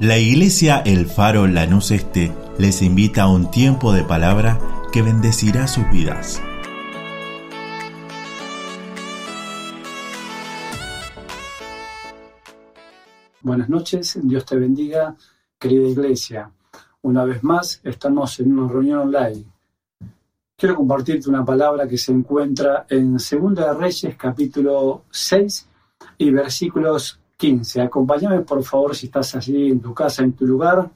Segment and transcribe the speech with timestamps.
[0.00, 4.58] La iglesia El Faro Lanús Este les invita a un tiempo de palabra
[4.90, 6.42] que bendecirá sus vidas.
[13.42, 15.14] Buenas noches, Dios te bendiga,
[15.58, 16.50] querida iglesia.
[17.02, 19.44] Una vez más, estamos en una reunión online.
[20.56, 25.68] Quiero compartirte una palabra que se encuentra en Segunda Reyes, capítulo 6
[26.18, 27.80] y versículos 15.
[27.80, 30.88] Acompáñame, por favor, si estás allí en tu casa, en tu lugar.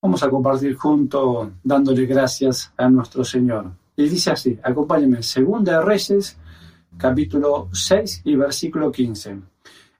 [0.00, 3.70] Vamos a compartir juntos dándole gracias a nuestro Señor.
[3.96, 6.38] Y dice así, acompáñame, Segunda Reyes,
[6.96, 9.38] capítulo 6 y versículo 15.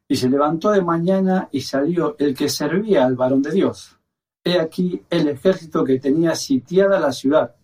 [0.08, 3.94] Y se levantó de mañana y salió el que servía al varón de Dios.
[4.42, 7.54] He aquí el ejército que tenía sitiada la ciudad,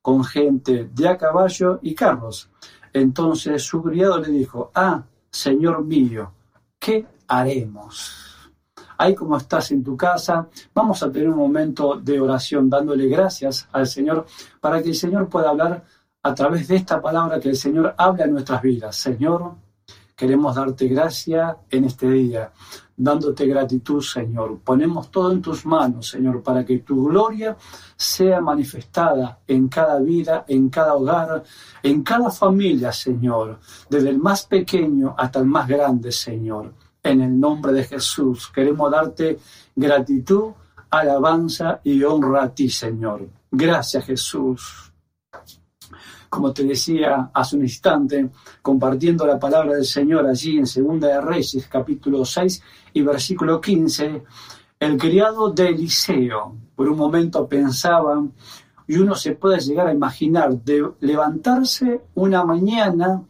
[0.00, 2.48] con gente de a caballo y carros.
[2.92, 6.32] Entonces su criado le dijo, ah, Señor mío,
[6.88, 8.50] ¿qué haremos?
[8.96, 13.68] Ahí como estás en tu casa, vamos a tener un momento de oración dándole gracias
[13.72, 14.24] al Señor
[14.58, 15.84] para que el Señor pueda hablar
[16.22, 18.96] a través de esta palabra que el Señor habla en nuestras vidas.
[18.96, 19.56] Señor,
[20.16, 22.52] queremos darte gracia en este día,
[22.98, 24.58] dándote gratitud, Señor.
[24.58, 27.56] Ponemos todo en tus manos, Señor, para que tu gloria
[27.96, 31.44] sea manifestada en cada vida, en cada hogar,
[31.82, 36.74] en cada familia, Señor, desde el más pequeño hasta el más grande, Señor.
[37.02, 39.38] En el nombre de Jesús queremos darte
[39.76, 40.50] gratitud,
[40.90, 43.28] alabanza y honra a ti, Señor.
[43.50, 44.87] Gracias, Jesús
[46.28, 48.30] como te decía hace un instante,
[48.62, 52.62] compartiendo la palabra del Señor allí en Segunda de Reyes, capítulo 6
[52.94, 54.22] y versículo 15,
[54.80, 58.22] el criado de Eliseo, por un momento pensaba,
[58.86, 63.22] y uno se puede llegar a imaginar, de levantarse una mañana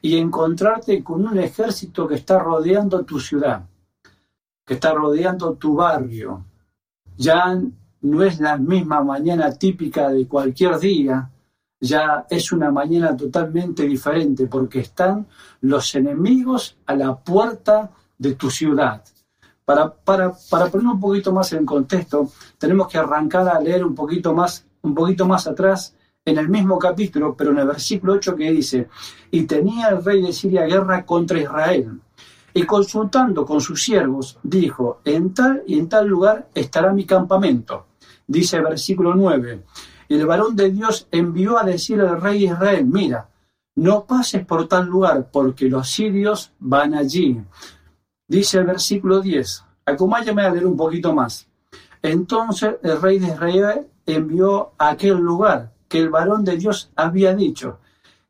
[0.00, 3.66] y encontrarte con un ejército que está rodeando tu ciudad,
[4.64, 6.44] que está rodeando tu barrio.
[7.16, 7.60] Ya
[8.00, 11.30] no es la misma mañana típica de cualquier día,
[11.84, 15.26] ya es una mañana totalmente diferente porque están
[15.60, 19.02] los enemigos a la puerta de tu ciudad.
[19.66, 23.94] Para, para, para poner un poquito más en contexto, tenemos que arrancar a leer un
[23.94, 25.94] poquito más, un poquito más atrás
[26.24, 28.88] en el mismo capítulo, pero en el versículo 8 que dice,
[29.30, 32.00] y tenía el rey de Siria guerra contra Israel.
[32.54, 37.88] Y consultando con sus siervos, dijo, en tal y en tal lugar estará mi campamento.
[38.26, 39.64] Dice versículo 9,
[40.08, 43.28] y el varón de Dios envió a decir al rey de Israel, mira,
[43.76, 47.40] no pases por tal lugar, porque los sirios van allí.
[48.28, 51.48] Dice el versículo 10, acompáñame a leer un poquito más.
[52.02, 57.34] Entonces el rey de Israel envió a aquel lugar que el varón de Dios había
[57.34, 57.78] dicho,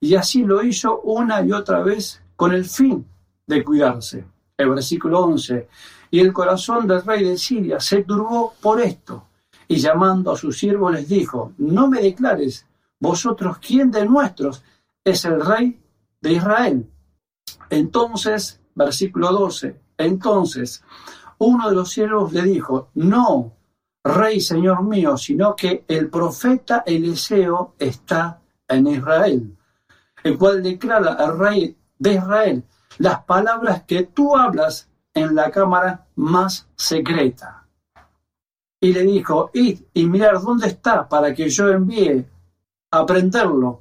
[0.01, 3.07] y así lo hizo una y otra vez con el fin
[3.47, 4.25] de cuidarse.
[4.57, 5.69] El versículo 11,
[6.11, 9.25] y el corazón del rey de Siria se turbó por esto
[9.69, 12.67] y llamando a sus siervos les dijo, no me declares
[13.01, 14.63] vosotros quién de nuestros
[15.05, 15.81] es el rey
[16.21, 16.91] de Israel.
[17.71, 20.83] Entonces, versículo 12, entonces
[21.39, 23.53] uno de los siervos le dijo, no,
[24.03, 29.57] rey señor mío, sino que el profeta Eliseo está en Israel,
[30.23, 32.65] el cual declara al rey de Israel
[32.99, 37.64] las palabras que tú hablas en la cámara más secreta
[38.85, 42.23] y le dijo, id y mirar dónde está para que yo envíe
[42.91, 43.81] a prenderlo.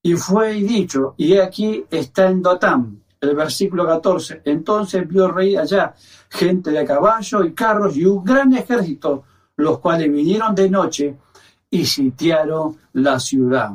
[0.00, 4.42] Y fue y dicho, y aquí está en Dotán, el versículo 14.
[4.44, 5.94] Entonces vio rey allá
[6.28, 9.24] gente de caballo y carros y un gran ejército,
[9.56, 11.16] los cuales vinieron de noche
[11.68, 13.72] y sitiaron la ciudad.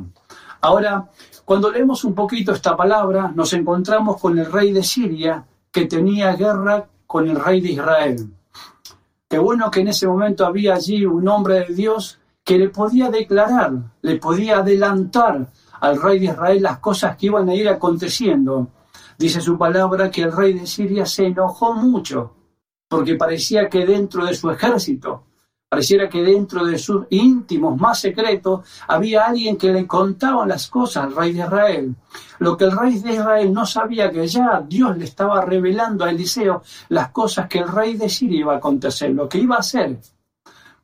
[0.62, 1.10] Ahora,
[1.44, 6.34] cuando leemos un poquito esta palabra, nos encontramos con el rey de Siria que tenía
[6.34, 8.30] guerra con el rey de Israel.
[9.36, 13.10] Qué bueno que en ese momento había allí un hombre de Dios que le podía
[13.10, 13.70] declarar,
[14.00, 18.68] le podía adelantar al rey de Israel las cosas que iban a ir aconteciendo.
[19.18, 22.32] Dice su palabra que el rey de Siria se enojó mucho
[22.88, 25.24] porque parecía que dentro de su ejército
[25.68, 31.04] Pareciera que dentro de sus íntimos más secretos había alguien que le contaba las cosas
[31.04, 31.96] al rey de Israel.
[32.38, 36.10] Lo que el rey de Israel no sabía que ya Dios le estaba revelando a
[36.10, 39.58] Eliseo las cosas que el rey de Siria iba a acontecer, lo que iba a
[39.58, 39.98] hacer.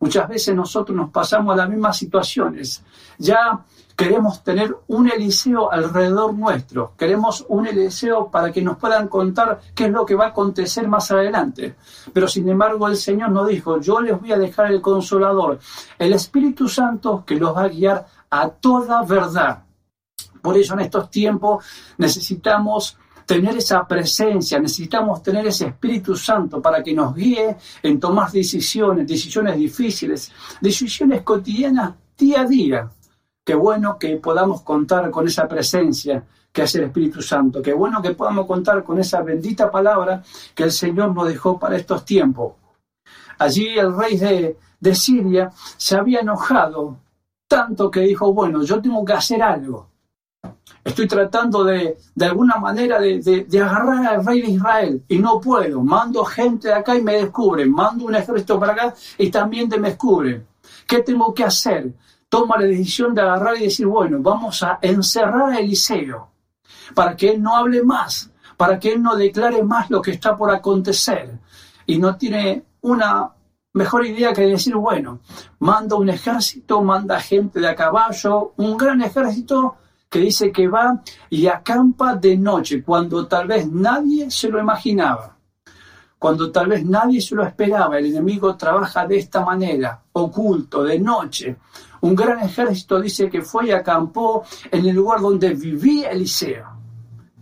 [0.03, 2.83] Muchas veces nosotros nos pasamos a las mismas situaciones.
[3.19, 3.65] Ya
[3.97, 6.95] Queremos tener un Eliseo alrededor nuestro.
[6.97, 10.89] Queremos un Eliseo para que nos puedan contar qué es lo que va a acontecer
[10.89, 11.77] más adelante.
[12.13, 15.61] Pero sin embargo el Señor nos dijo, yo les voy a dejar el consolador,
[15.99, 19.65] el Espíritu Santo que los va a guiar a toda verdad.
[20.41, 21.65] Por eso en estos tiempos
[21.99, 28.31] necesitamos tener esa presencia, necesitamos tener ese Espíritu Santo para que nos guíe en tomar
[28.31, 32.91] decisiones, decisiones difíciles, decisiones cotidianas día a día.
[33.45, 37.63] Qué bueno que podamos contar con esa presencia que es el Espíritu Santo.
[37.63, 40.23] Qué bueno que podamos contar con esa bendita palabra
[40.55, 42.55] que el Señor nos dejó para estos tiempos.
[43.39, 46.99] Allí el rey de, de Siria se había enojado
[47.49, 49.92] tanto que dijo, bueno, yo tengo que hacer algo.
[50.85, 55.41] Estoy tratando de, de alguna manera de, de, agarrar al rey de Israel y no
[55.41, 55.81] puedo.
[55.83, 57.71] Mando gente de acá y me descubren.
[57.71, 60.45] Mando un ejército para acá y también te me descubren.
[60.87, 61.93] ¿Qué tengo que hacer?
[62.29, 66.31] Toma la decisión de agarrar y decir, bueno, vamos a encerrar a Eliseo
[66.95, 70.37] para que él no hable más, para que él no declare más lo que está
[70.37, 71.39] por acontecer.
[71.87, 73.31] Y no tiene una
[73.75, 75.21] mejor idea que decir, bueno,
[75.61, 79.77] manda un ejército, manda gente de a caballo, un gran ejército
[80.13, 85.39] que dice que va y acampa de noche, cuando tal vez nadie se lo imaginaba,
[86.19, 87.99] cuando tal vez nadie se lo esperaba.
[87.99, 91.57] El enemigo trabaja de esta manera, oculto, de noche.
[92.03, 96.67] Un gran ejército dice que fue y acampó en el lugar donde vivía Eliseo.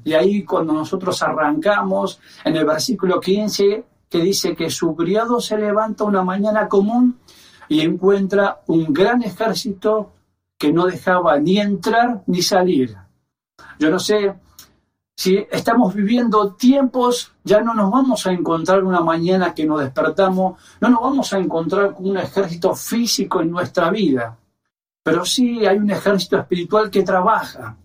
[0.05, 5.58] Y ahí cuando nosotros arrancamos en el versículo 15, que dice que su criado se
[5.58, 7.19] levanta una mañana común
[7.69, 10.12] y encuentra un gran ejército
[10.60, 12.94] que no dejaba ni entrar ni salir.
[13.78, 14.34] Yo no sé
[15.16, 20.60] si estamos viviendo tiempos, ya no nos vamos a encontrar una mañana que nos despertamos,
[20.82, 24.36] no nos vamos a encontrar con un ejército físico en nuestra vida,
[25.02, 27.78] pero sí hay un ejército espiritual que trabaja,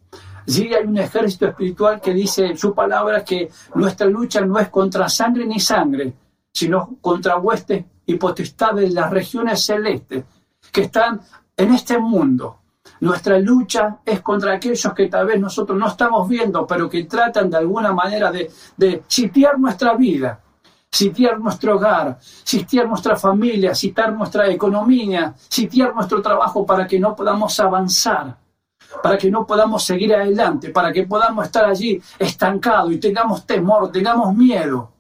[0.48, 5.10] Sí hay un ejército espiritual que dice su palabra que nuestra lucha no es contra
[5.10, 6.13] sangre ni sangre,
[6.54, 10.24] sino contra huestes y potestades de las regiones celestes
[10.71, 11.19] que están
[11.57, 12.60] en este mundo.
[13.01, 17.50] Nuestra lucha es contra aquellos que tal vez nosotros no estamos viendo, pero que tratan
[17.50, 20.39] de alguna manera de, de sitiar nuestra vida,
[20.92, 27.15] sitiar nuestro hogar, sitiar nuestra familia, sitiar nuestra economía, sitiar nuestro trabajo para que no
[27.15, 28.38] podamos avanzar
[29.01, 33.92] para que no podamos seguir adelante, para que podamos estar allí estancados y tengamos temor,
[33.92, 34.92] tengamos miedo.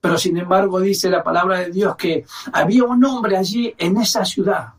[0.00, 4.24] Pero sin embargo dice la palabra de Dios que había un hombre allí en esa
[4.24, 4.75] ciudad.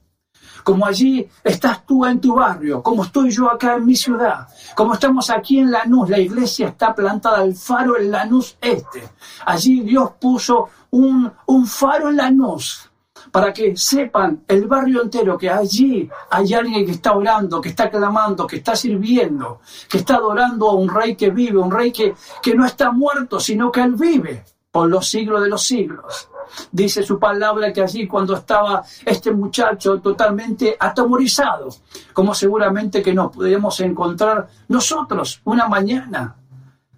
[0.67, 4.95] Como allí estás tú en tu barrio, como estoy yo acá en mi ciudad, como
[4.95, 9.07] estamos aquí en Lanús, la iglesia está plantada al faro en Lanús Este.
[9.45, 12.89] Allí Dios puso un, un faro en Lanús
[13.31, 17.89] para que sepan el barrio entero que allí hay alguien que está orando, que está
[17.89, 22.13] clamando, que está sirviendo, que está adorando a un rey que vive, un rey que,
[22.41, 26.27] que no está muerto, sino que él vive por los siglos de los siglos.
[26.71, 31.69] Dice su palabra que allí cuando estaba este muchacho totalmente atemorizado,
[32.13, 36.35] como seguramente que nos podríamos encontrar nosotros una mañana,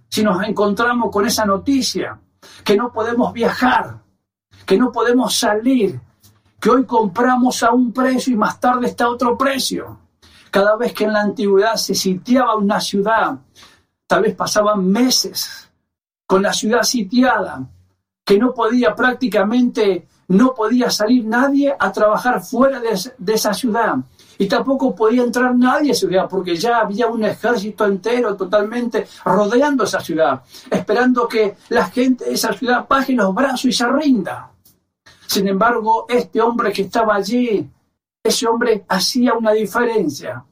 [0.09, 2.19] si nos encontramos con esa noticia,
[2.63, 3.99] que no podemos viajar,
[4.65, 5.99] que no podemos salir,
[6.59, 9.99] que hoy compramos a un precio y más tarde está otro precio.
[10.51, 13.37] Cada vez que en la antigüedad se sitiaba una ciudad,
[14.07, 15.69] tal vez pasaban meses
[16.25, 17.67] con la ciudad sitiada,
[18.29, 23.95] que no podía prácticamente, no podía salir nadie a trabajar fuera de, esa ciudad.
[24.37, 29.07] Y tampoco podía entrar nadie a esa ciudad, porque ya había un ejército entero totalmente
[29.25, 33.87] rodeando esa ciudad, esperando que la gente de esa ciudad baje los brazos y se
[33.87, 34.51] rinda.
[35.25, 37.67] Sin embargo, este hombre que estaba allí,
[38.23, 40.45] ese hombre hacía una diferencia.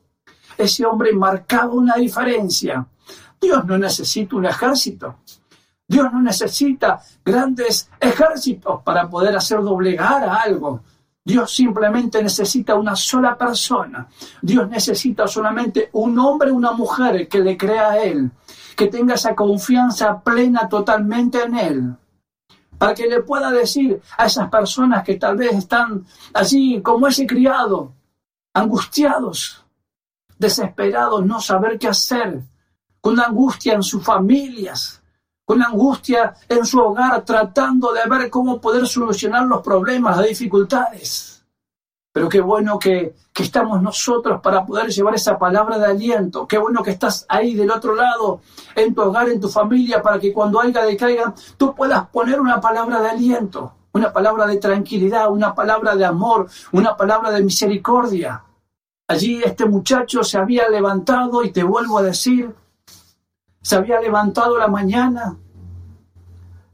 [0.58, 2.88] Ese hombre marcaba una diferencia.
[3.40, 5.18] Dios no necesita un ejército.
[5.88, 10.82] Dios no necesita grandes ejércitos para poder hacer doblegar a algo.
[11.24, 14.08] Dios simplemente necesita una sola persona.
[14.42, 18.32] Dios necesita solamente un hombre, una mujer que le crea a Él,
[18.76, 21.98] que tenga esa confianza plena totalmente en Él
[22.78, 27.26] para que le pueda decir a esas personas que tal vez están allí como ese
[27.26, 27.94] criado,
[28.54, 29.66] angustiados,
[30.38, 32.42] desesperados, no saber qué hacer,
[33.02, 35.02] con angustia en sus familias,
[35.48, 41.42] con angustia en su hogar, tratando de ver cómo poder solucionar los problemas, las dificultades.
[42.12, 46.46] Pero qué bueno que, estamos nosotros para poder llevar esa palabra de aliento.
[46.46, 48.42] Qué bueno que estás ahí del otro lado,
[48.76, 52.42] en tu hogar, en tu familia, para que cuando haya de caiga, tú puedas poner
[52.42, 57.42] una palabra de aliento, una palabra de tranquilidad, una palabra de amor, una palabra de
[57.42, 58.44] misericordia.
[59.08, 62.54] Allí este muchacho se había levantado, y te vuelvo a decir,
[63.62, 65.38] se había levantado la mañana,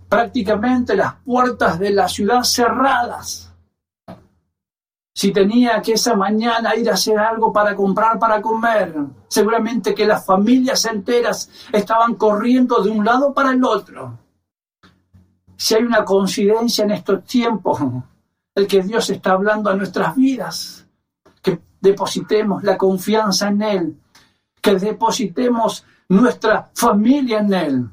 [0.10, 3.54] prácticamente las puertas de la ciudad cerradas
[5.14, 8.96] si tenía que esa mañana ir a hacer algo para comprar, para comer.
[9.28, 14.18] Seguramente que las familias enteras estaban corriendo de un lado para el otro.
[15.56, 17.80] Si hay una coincidencia en estos tiempos,
[18.56, 20.88] el que Dios está hablando a nuestras vidas,
[21.42, 24.00] que depositemos la confianza en Él,
[24.62, 27.90] que depositemos nuestra familia en Él.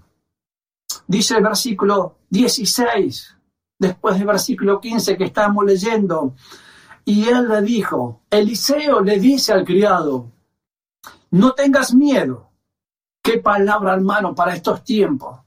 [1.06, 3.36] Dice el versículo 16,
[3.78, 6.34] después del versículo 15 que estamos leyendo,
[7.04, 10.30] y él le dijo, Eliseo le dice al criado,
[11.30, 12.50] no tengas miedo.
[13.22, 15.40] Qué palabra, hermano, para estos tiempos.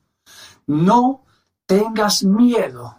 [0.67, 1.23] No
[1.65, 2.97] tengas miedo.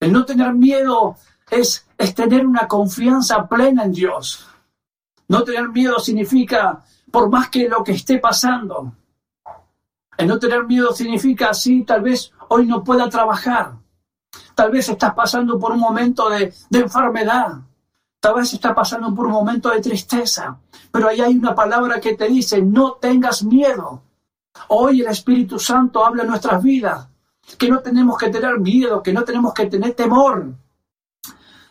[0.00, 1.16] El no tener miedo
[1.50, 4.46] es, es tener una confianza plena en Dios.
[5.28, 8.92] No tener miedo significa, por más que lo que esté pasando,
[10.16, 13.74] el no tener miedo significa, sí, tal vez hoy no pueda trabajar,
[14.56, 17.58] Tal vez estás pasando por un momento de, enfermedad.
[18.20, 20.58] Tal vez estás pasando por un momento de tristeza.
[20.90, 24.02] Pero ahí hay una palabra que te dice, no tengas miedo.
[24.68, 27.06] Hoy el Espíritu Santo habla en nuestras vidas.
[27.58, 30.54] Que no tenemos que tener miedo, que no tenemos que tener temor.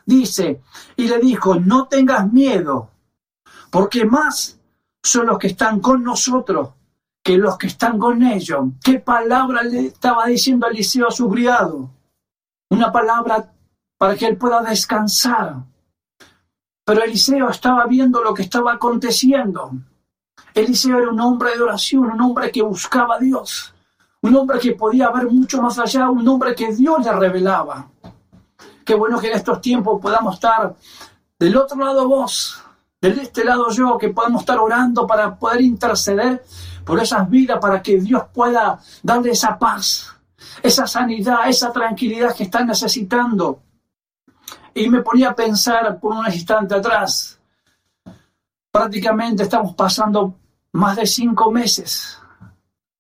[0.06, 0.62] Dice,
[0.96, 2.92] y le dijo, no tengas miedo,
[3.72, 4.55] porque más
[5.08, 6.70] son los que están con nosotros
[7.24, 8.66] que los que están con ellos.
[8.84, 11.90] ¿Qué palabra le estaba diciendo Eliseo a su criado?
[12.70, 13.52] una palabra
[13.98, 15.56] para que él pueda descansar.
[16.84, 19.72] Pero Eliseo estaba viendo lo que estaba aconteciendo.
[20.54, 23.74] Eliseo era un hombre de oración, un hombre que buscaba a Dios,
[24.22, 27.90] un hombre que podía ver mucho más allá, un hombre que Dios le revelaba.
[28.84, 30.76] Qué bueno que en estos tiempos podamos estar
[31.40, 32.62] del otro lado vos,
[33.10, 36.44] del este lado yo, que podamos estar orando para poder interceder
[36.84, 40.16] por esas vidas, para que Dios pueda darle esa paz,
[40.62, 43.60] esa sanidad, esa tranquilidad que están necesitando.
[44.74, 47.40] Y me ponía a pensar por un instante atrás,
[48.72, 50.36] prácticamente estamos pasando
[50.74, 52.20] más de cinco meses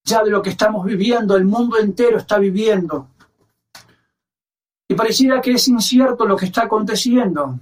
[0.05, 3.09] ya de lo que estamos viviendo, el mundo entero está viviendo.
[4.87, 7.59] Y pareciera que es incierto lo que está aconteciendo.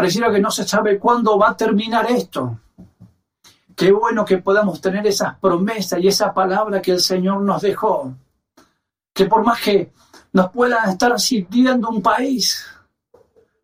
[0.00, 2.58] Pareciera que no se sabe cuándo va a terminar esto.
[3.76, 8.14] Qué bueno que podamos tener esas promesas y esa palabra que el Señor nos dejó
[9.12, 9.92] que por más que
[10.32, 12.66] nos puedan estar sirviendo un país,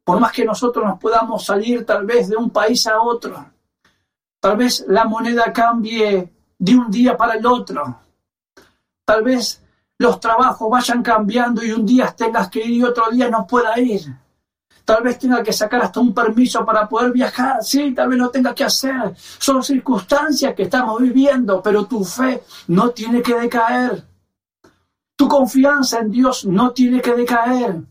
[0.04, 3.46] por más que nosotros nos podamos salir tal vez de un país a otro,
[4.38, 7.98] tal vez la moneda cambie de un día para el otro,
[9.06, 9.62] tal vez
[9.96, 13.80] los trabajos vayan cambiando y un día tengas que ir y otro día no pueda
[13.80, 14.25] ir.
[14.86, 17.56] Tal vez tenga que sacar hasta un permiso para poder viajar.
[17.60, 19.16] Sí, tal vez no tenga que hacer.
[19.16, 24.04] Son circunstancias que estamos viviendo, pero tu fe no tiene que decaer.
[25.16, 27.82] Tu confianza en Dios no tiene que decaer.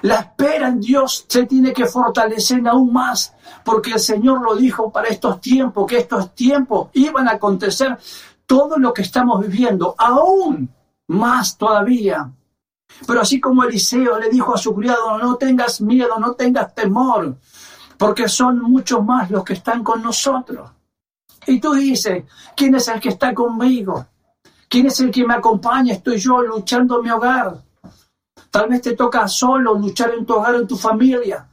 [0.00, 4.90] La espera en Dios se tiene que fortalecer aún más, porque el Señor lo dijo
[4.90, 7.98] para estos tiempos, que estos tiempos iban a acontecer
[8.46, 10.70] todo lo que estamos viviendo, aún
[11.08, 12.32] más todavía.
[13.06, 17.36] Pero así como Eliseo le dijo a su criado, no tengas miedo, no tengas temor,
[17.98, 20.70] porque son muchos más los que están con nosotros.
[21.46, 22.24] Y tú dices,
[22.56, 24.06] ¿quién es el que está conmigo?
[24.68, 25.92] ¿Quién es el que me acompaña?
[25.92, 27.62] Estoy yo luchando en mi hogar.
[28.50, 31.46] Tal vez te toca solo luchar en tu hogar, en tu familia.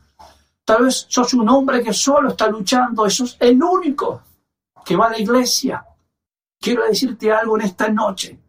[0.63, 3.05] Tal vez sos un hombre que solo está luchando.
[3.05, 4.21] Eso es el único
[4.86, 5.86] que va a la iglesia.
[6.60, 8.39] Quiero decirte algo en esta noche.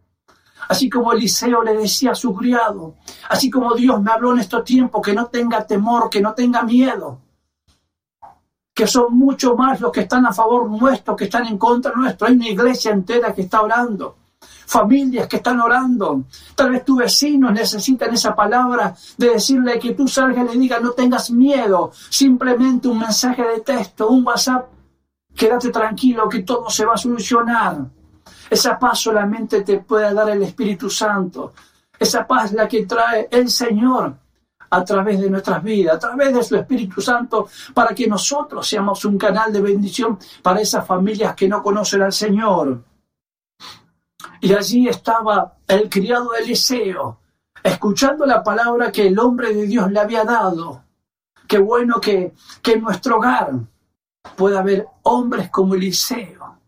[0.73, 2.95] Así como Eliseo le decía a su criado,
[3.29, 6.63] así como Dios me habló en estos tiempos, que no tenga temor, que no tenga
[6.63, 7.21] miedo,
[8.73, 12.27] que son mucho más los que están a favor nuestro, que están en contra nuestro.
[12.27, 14.17] Hay una iglesia entera que está orando
[14.67, 16.25] familias que están orando.
[16.55, 20.83] Tal vez tus vecinos necesitan esa palabra de decirle que tú salgas y le digas
[20.83, 24.69] no tengas miedo, simplemente un mensaje de texto, un WhatsApp,
[25.37, 27.87] quédate tranquilo que todo se va a solucionar.
[28.53, 31.55] Esa paz solamente te puede dar el Espíritu Santo.
[31.99, 34.15] Esa paz la que trae el Señor
[34.69, 39.07] a través de nuestras vidas, a través de su Espíritu Santo, para que nosotros seamos
[39.07, 42.85] un canal de bendición para esas familias que no conocen al Señor.
[44.43, 47.21] Y allí estaba el criado de Eliseo,
[47.63, 50.85] escuchando la palabra que el hombre de Dios le había dado.
[51.49, 53.51] Qué bueno que, que en nuestro hogar
[54.37, 56.59] pueda haber hombres como Eliseo,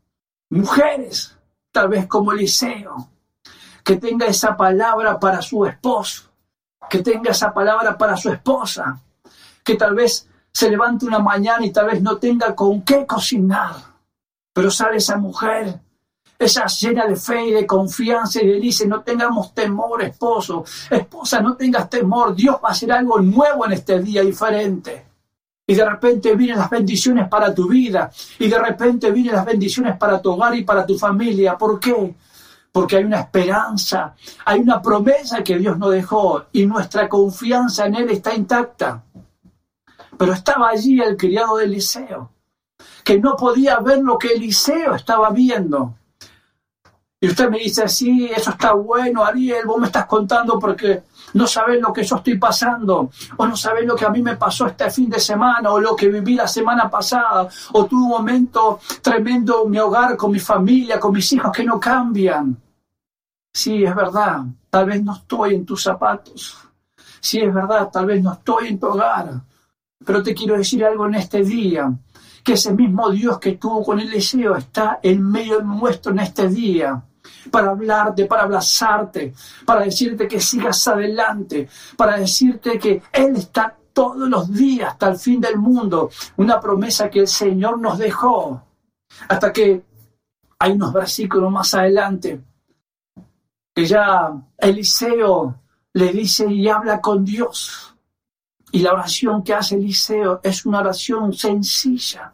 [0.48, 1.34] mujeres
[1.74, 3.08] tal vez como Eliseo,
[3.82, 6.30] que tenga esa palabra para su esposo,
[6.88, 9.00] que tenga esa palabra para su esposa,
[9.64, 13.74] que tal vez se levante una mañana y tal vez no tenga con qué cocinar,
[14.52, 15.80] pero sale esa mujer
[16.36, 21.40] esa llena de fe y de confianza y le dice, no tengamos temor, esposo, esposa,
[21.40, 25.13] no tengas temor, Dios va a hacer algo nuevo en este día diferente.
[25.66, 28.10] Y de repente vienen las bendiciones para tu vida.
[28.38, 31.56] Y de repente vienen las bendiciones para tu hogar y para tu familia.
[31.56, 32.14] ¿Por qué?
[32.70, 37.94] Porque hay una esperanza, hay una promesa que Dios nos dejó y nuestra confianza en
[37.94, 39.04] Él está intacta.
[40.18, 42.30] Pero estaba allí el criado de Eliseo,
[43.02, 45.94] que no podía ver lo que Eliseo estaba viendo.
[47.24, 51.46] Y usted me dice, sí, eso está bueno, Ariel, vos me estás contando porque no
[51.46, 54.66] sabes lo que yo estoy pasando, o no sabes lo que a mí me pasó
[54.66, 58.78] este fin de semana, o lo que viví la semana pasada, o tuve un momento
[59.00, 62.60] tremendo en mi hogar, con mi familia, con mis hijos que no cambian.
[63.50, 66.58] Sí, es verdad, tal vez no estoy en tus zapatos.
[67.20, 69.30] Sí, es verdad, tal vez no estoy en tu hogar.
[70.04, 71.90] Pero te quiero decir algo en este día,
[72.42, 76.50] que ese mismo Dios que tuvo con el deseo está en medio nuestro en este
[76.50, 77.02] día
[77.50, 79.34] para hablarte, para abrazarte,
[79.64, 85.18] para decirte que sigas adelante, para decirte que Él está todos los días hasta el
[85.18, 86.10] fin del mundo.
[86.36, 88.62] Una promesa que el Señor nos dejó.
[89.28, 89.82] Hasta que
[90.58, 92.40] hay unos versículos más adelante
[93.74, 95.60] que ya Eliseo
[95.92, 97.96] le dice y habla con Dios.
[98.70, 102.33] Y la oración que hace Eliseo es una oración sencilla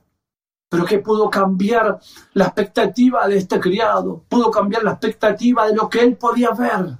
[0.71, 1.99] pero que pudo cambiar
[2.35, 6.97] la expectativa de este criado, pudo cambiar la expectativa de lo que él podía ver.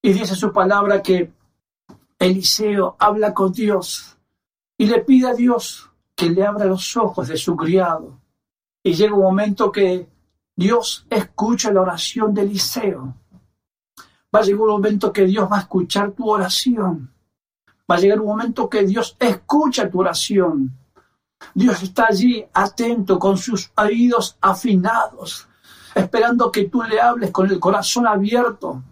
[0.00, 1.30] Y dice su palabra que
[2.18, 4.16] Eliseo habla con Dios
[4.78, 8.20] y le pide a Dios que le abra los ojos de su criado.
[8.82, 10.08] Y llega un momento que
[10.56, 13.14] Dios escucha la oración de Eliseo.
[14.34, 17.12] Va a llegar un momento que Dios va a escuchar tu oración.
[17.90, 20.74] Va a llegar un momento que Dios escucha tu oración
[21.54, 25.48] Dios está allí atento con sus oídos afinados,
[25.94, 28.82] esperando que tú le hables con el corazón abierto,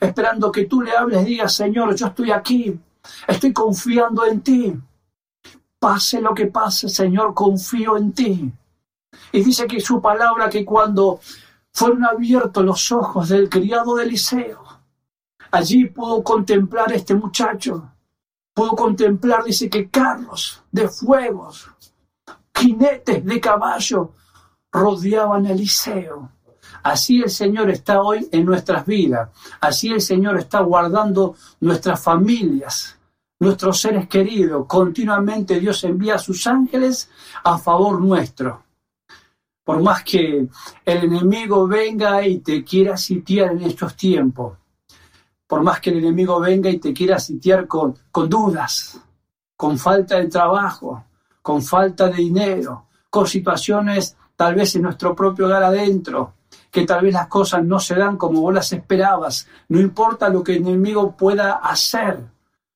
[0.00, 2.78] esperando que tú le hables y digas, Señor, yo estoy aquí,
[3.26, 4.74] estoy confiando en ti.
[5.78, 8.52] Pase lo que pase, Señor, confío en ti.
[9.32, 11.20] Y dice que su palabra que cuando
[11.72, 14.62] fueron abiertos los ojos del criado de Eliseo,
[15.50, 17.90] allí pudo contemplar este muchacho,
[18.54, 21.68] pudo contemplar, dice que carros de fuegos,
[22.54, 24.14] jinetes de caballo
[24.72, 26.30] rodeaban a Eliseo.
[26.82, 29.30] Así el Señor está hoy en nuestras vidas.
[29.60, 32.98] Así el Señor está guardando nuestras familias,
[33.40, 34.66] nuestros seres queridos.
[34.66, 37.10] Continuamente Dios envía a sus ángeles
[37.42, 38.64] a favor nuestro.
[39.64, 40.46] Por más que
[40.84, 44.58] el enemigo venga y te quiera sitiar en estos tiempos,
[45.46, 49.00] por más que el enemigo venga y te quiera sitiar con, con dudas,
[49.56, 51.04] con falta de trabajo,
[51.44, 56.32] con falta de dinero, con situaciones tal vez en nuestro propio hogar adentro,
[56.70, 59.46] que tal vez las cosas no se dan como vos las esperabas.
[59.68, 62.18] No importa lo que el enemigo pueda hacer,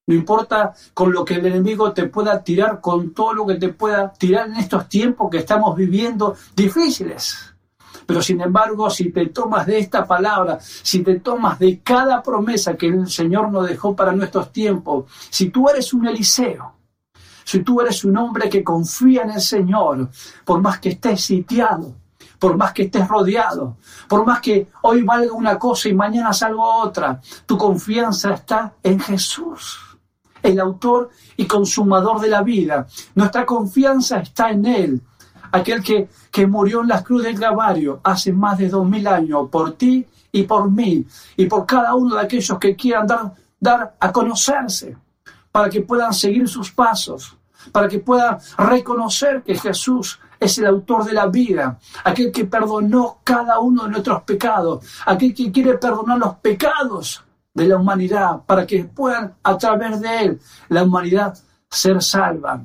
[0.07, 3.71] no importa con lo que el enemigo te pueda tirar, con todo lo que te
[3.71, 7.55] pueda tirar en estos tiempos que estamos viviendo difíciles.
[8.05, 12.77] Pero sin embargo, si te tomas de esta palabra, si te tomas de cada promesa
[12.77, 16.78] que el Señor nos dejó para nuestros tiempos, si tú eres un Eliseo,
[17.49, 20.11] si tú eres un hombre que confía en el Señor,
[20.45, 21.95] por más que estés sitiado,
[22.39, 26.63] por más que estés rodeado, por más que hoy valga una cosa y mañana salga
[26.63, 29.79] otra, tu confianza está en Jesús,
[30.43, 31.09] el autor
[31.39, 32.87] y consumador de la vida.
[33.15, 35.03] Nuestra confianza está en Él,
[35.51, 39.49] aquel que, que murió en la cruz del Calvario hace más de dos mil años,
[39.51, 41.03] por ti y por mí,
[41.35, 44.99] y por cada uno de aquellos que quieran dar, dar a conocerse,
[45.51, 47.38] para que puedan seguir sus pasos
[47.73, 53.21] para que pueda reconocer que Jesús es el autor de la vida, aquel que perdonó
[53.25, 58.67] cada uno de nuestros pecados, aquel que quiere perdonar los pecados de la humanidad, para
[58.67, 61.37] que puedan a través de él la humanidad
[61.69, 62.63] ser salva.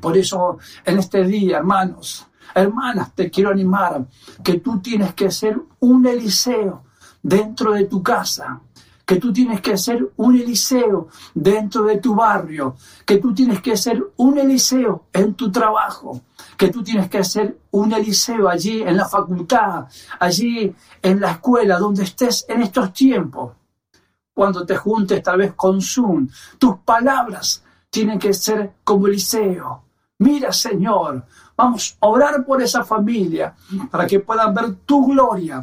[0.00, 4.04] Por eso en este día, hermanos, hermanas, te quiero animar
[4.42, 6.84] que tú tienes que ser un Eliseo
[7.22, 8.60] dentro de tu casa,
[9.04, 13.76] que tú tienes que ser un Eliseo dentro de tu barrio, que tú tienes que
[13.76, 16.22] ser un Eliseo en tu trabajo,
[16.56, 19.86] que tú tienes que ser un Eliseo allí en la facultad,
[20.20, 23.52] allí en la escuela, donde estés en estos tiempos.
[24.34, 29.84] Cuando te juntes tal vez con Zoom, tus palabras tienen que ser como Eliseo.
[30.18, 33.54] Mira, Señor, vamos a orar por esa familia
[33.90, 35.60] para que puedan ver tu gloria,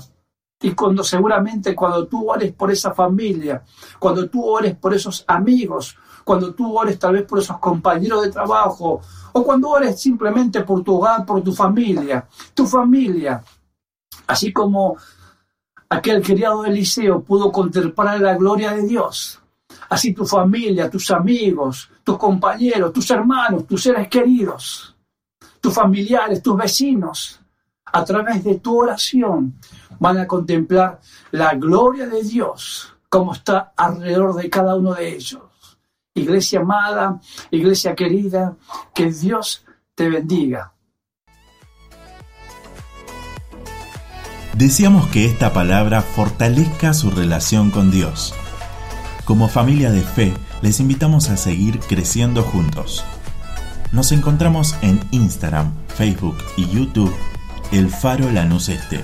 [0.62, 3.64] y cuando seguramente cuando tú ores por esa familia,
[3.98, 8.32] cuando tú ores por esos amigos, cuando tú ores tal vez por esos compañeros de
[8.32, 13.42] trabajo, o cuando ores simplemente por tu hogar, por tu familia, tu familia,
[14.28, 14.98] así como
[15.90, 19.40] aquel criado de Eliseo pudo contemplar la gloria de Dios,
[19.90, 24.94] así tu familia, tus amigos, tus compañeros, tus hermanos, tus seres queridos,
[25.62, 27.40] tus familiares, tus vecinos,
[27.86, 29.56] a través de tu oración
[30.00, 31.00] van a contemplar
[31.32, 35.42] la gloria de Dios como está alrededor de cada uno de ellos.
[36.14, 37.20] Iglesia amada,
[37.52, 38.56] iglesia querida,
[38.94, 40.74] que Dios te bendiga.
[44.56, 48.34] Deseamos que esta palabra fortalezca su relación con Dios.
[49.26, 53.06] Como familia de fe, les invitamos a seguir creciendo juntos.
[53.92, 57.16] Nos encontramos en Instagram, Facebook y YouTube,
[57.72, 59.04] El Faro Lanús Este,